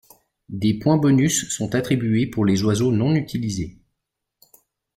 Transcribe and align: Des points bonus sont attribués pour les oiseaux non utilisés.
Des 0.49 0.79
points 0.79 0.97
bonus 0.97 1.47
sont 1.49 1.75
attribués 1.75 2.25
pour 2.25 2.43
les 2.43 2.63
oiseaux 2.63 2.91
non 2.91 3.13
utilisés. 3.13 3.77